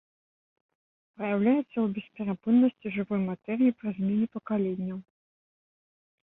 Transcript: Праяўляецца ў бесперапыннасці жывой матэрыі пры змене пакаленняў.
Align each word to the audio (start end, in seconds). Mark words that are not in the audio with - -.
Праяўляецца 1.19 1.61
ў 1.65 1.83
бесперапыннасці 1.97 2.87
жывой 2.95 3.21
матэрыі 3.29 3.75
пры 3.83 3.89
змене 3.99 4.27
пакаленняў. 4.39 4.99